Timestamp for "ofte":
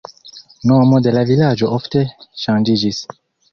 1.79-2.03